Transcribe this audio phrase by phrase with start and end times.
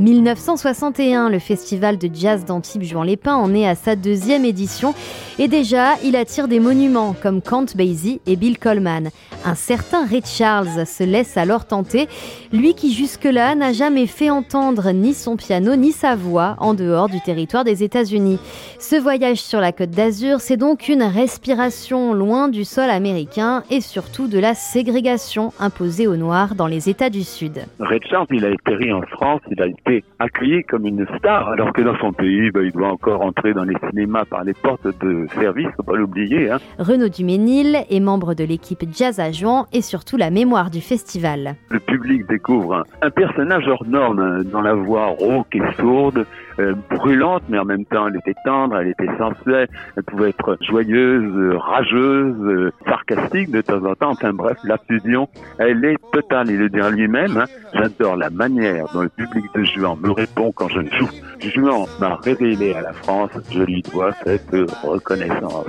[0.00, 4.94] 1961, le festival de jazz d'Antibes Juan les Pins en est à sa deuxième édition
[5.38, 9.10] et déjà il attire des monuments comme Count Basie et Bill Coleman.
[9.44, 12.08] Un certain Ray Charles se laisse alors tenter,
[12.50, 17.08] lui qui jusque-là n'a jamais fait entendre ni son piano ni sa voix en dehors
[17.10, 18.38] du territoire des États-Unis.
[18.78, 23.82] Ce voyage sur la côte d'Azur, c'est donc une respiration loin du sol américain et
[23.82, 27.64] surtout de la ségrégation imposée aux Noirs dans les États du Sud.
[27.78, 29.66] Ray Charles, il a été en France, il a
[30.18, 33.64] accueilli comme une star, alors que dans son pays, ben, il doit encore entrer dans
[33.64, 36.50] les cinémas par les portes de service, faut pas l'oublier.
[36.50, 36.58] Hein.
[36.78, 41.54] Renaud Duménil est membre de l'équipe Jazz à Juan et surtout la mémoire du festival.
[41.70, 46.26] Le public découvre un, personnage hors norme, hein, dans la voix rauque et sourde,
[46.58, 50.58] euh, brûlante, mais en même temps elle était tendre, elle était sensuelle, elle pouvait être
[50.60, 54.10] joyeuse, rageuse, euh, sarcastique de temps en temps.
[54.10, 56.50] Enfin bref, la fusion, elle est totale.
[56.50, 57.36] Il le dit lui-même.
[57.36, 57.44] Hein.
[57.74, 61.08] J'adore la manière dont le public de Juan me répond quand je joue.
[61.40, 63.30] Juan m'a révélé à la France.
[63.50, 64.50] Je lui dois cette
[64.82, 65.66] reconnaissance.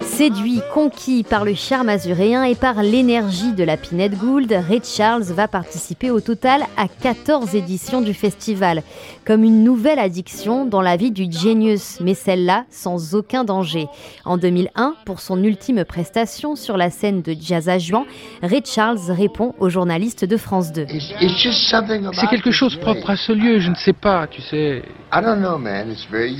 [0.00, 5.24] Séduit, conquis par le charme azuréen et par l'énergie de la Pinette Gould, Ray Charles
[5.24, 8.82] va participer au total à 14 éditions du festival,
[9.26, 13.86] comme une nouvelle addiction dans la vie du genius, mais celle-là sans aucun danger.
[14.24, 18.04] En 2001, pour son ultime prestation sur la scène de Jazz à Juan,
[18.42, 20.86] Ray Charles répond aux journalistes de France 2.
[22.12, 24.82] C'est quelque chose propre à ce lieu, je ne sais pas, tu sais.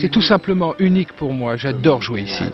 [0.01, 1.57] C'est tout simplement unique pour moi.
[1.57, 2.45] J'adore jouer ici.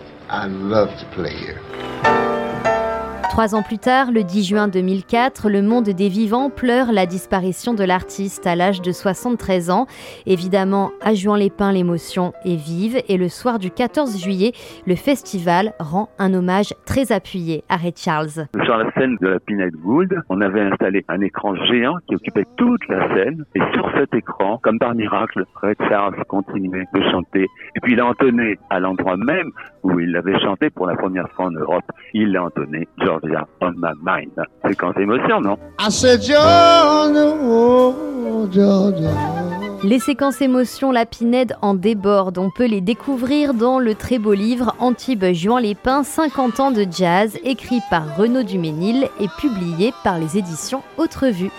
[3.39, 7.72] Trois ans plus tard, le 10 juin 2004, le monde des vivants pleure la disparition
[7.72, 9.86] de l'artiste à l'âge de 73 ans.
[10.27, 14.50] Évidemment, à Juan-les-Pins, l'émotion est vive et le soir du 14 juillet,
[14.89, 18.48] le festival rend un hommage très appuyé à Ray Charles.
[18.64, 22.47] Sur la scène de la Pinette Gould, on avait installé un écran géant qui occupait
[22.56, 27.46] toute la scène et sur cet écran, comme par miracle, Ray Charles continuait de chanter
[27.77, 29.52] et puis il a entonné à l'endroit même
[29.89, 31.85] où il l'avait chanté pour la première fois en Europe.
[32.15, 34.33] Il l'a entonné, Georgia on my mind.
[34.65, 35.57] C'est quand émotion, non?
[35.81, 39.11] I said, Georgia, oh, Georgia.
[39.85, 42.39] Les séquences émotions Lapinède en débordent.
[42.39, 46.70] On peut les découvrir dans le très beau livre Antibes Juan les Pins 50 ans
[46.73, 51.51] de jazz, écrit par Renaud Duménil et publié par les éditions Autre Vue.